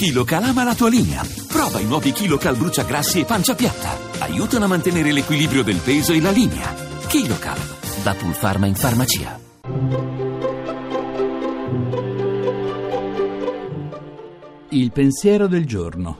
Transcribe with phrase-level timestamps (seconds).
[0.00, 1.22] KiloCal ama la tua linea.
[1.46, 3.98] Prova i nuovi KiloCal bruciagrassi e pancia piatta.
[4.20, 6.72] Aiutano a mantenere l'equilibrio del peso e la linea.
[7.06, 7.58] KiloCal,
[8.02, 9.38] da Pulpharma in farmacia.
[14.70, 16.18] Il pensiero del giorno.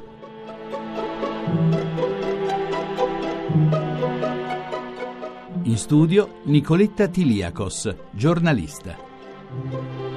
[5.63, 10.10] In studio Nicoletta Tiliakos, giornalista.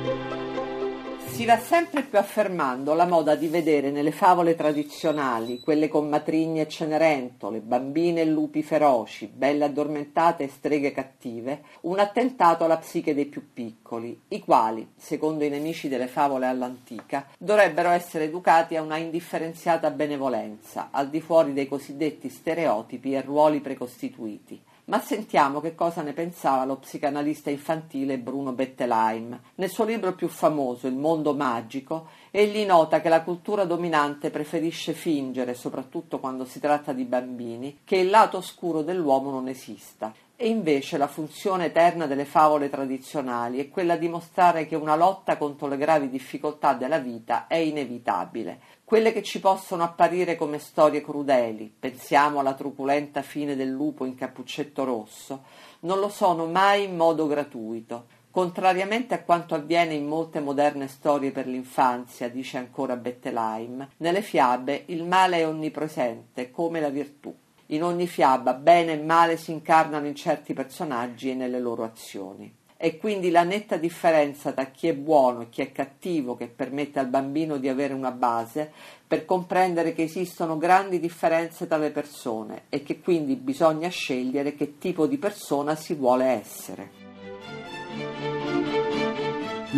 [1.34, 6.62] Si va sempre più affermando la moda di vedere nelle favole tradizionali, quelle con matrigne
[6.62, 13.16] e cenerentole, bambine e lupi feroci, belle addormentate e streghe cattive, un attentato alla psiche
[13.16, 18.84] dei più piccoli, i quali, secondo i nemici delle favole all'antica, dovrebbero essere educati a
[18.84, 24.62] una indifferenziata benevolenza, al di fuori dei cosiddetti stereotipi e ruoli precostituiti.
[24.86, 29.40] Ma sentiamo che cosa ne pensava lo psicanalista infantile Bruno Bettelheim.
[29.56, 34.92] Nel suo libro più famoso, Il mondo magico, egli nota che la cultura dominante preferisce
[34.92, 40.14] fingere, soprattutto quando si tratta di bambini, che il lato oscuro dell'uomo non esista.
[40.36, 45.38] E invece la funzione eterna delle favole tradizionali è quella di mostrare che una lotta
[45.38, 48.60] contro le gravi difficoltà della vita è inevitabile.
[48.84, 54.16] Quelle che ci possono apparire come storie crudeli, pensiamo alla truculenta fine del lupo in
[54.16, 55.44] cappuccetto rosso,
[55.82, 58.08] non lo sono mai in modo gratuito.
[58.32, 64.86] Contrariamente a quanto avviene in molte moderne storie per l'infanzia, dice ancora Bettelheim, nelle fiabe
[64.88, 67.33] il male è onnipresente, come la virtù.
[67.68, 72.52] In ogni fiaba bene e male si incarnano in certi personaggi e nelle loro azioni.
[72.76, 77.00] È quindi la netta differenza tra chi è buono e chi è cattivo che permette
[77.00, 78.70] al bambino di avere una base
[79.08, 84.78] per comprendere che esistono grandi differenze tra le persone e che quindi bisogna scegliere che
[84.80, 86.92] tipo di persona si vuole essere.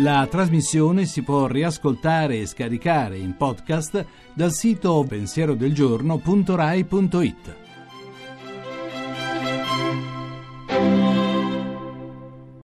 [0.00, 7.65] La trasmissione si può riascoltare e scaricare in podcast dal sito pensierodelgiorno.rai.it.